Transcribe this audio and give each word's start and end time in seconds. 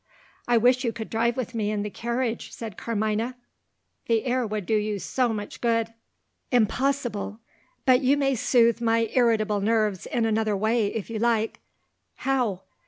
"I 0.47 0.57
wish 0.57 0.83
you 0.83 0.91
could 0.91 1.11
drive 1.11 1.37
with 1.37 1.53
me 1.53 1.69
in 1.69 1.83
the 1.83 1.91
carriage," 1.91 2.51
said 2.51 2.75
Carmina. 2.75 3.35
"The 4.07 4.25
air 4.25 4.47
would 4.47 4.65
do 4.65 4.75
you 4.75 4.97
so 4.97 5.29
much 5.31 5.61
good." 5.61 5.93
"Impossible! 6.49 7.39
But 7.85 8.01
you 8.01 8.17
may 8.17 8.33
soothe 8.33 8.81
my 8.81 9.11
irritable 9.13 9.61
nerves 9.61 10.07
in 10.07 10.25
another 10.25 10.57
way, 10.57 10.87
if 10.87 11.11
you 11.11 11.19
like." 11.19 11.59
"How?" 12.15 12.63